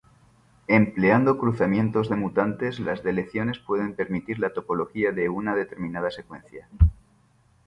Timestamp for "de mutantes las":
2.09-3.03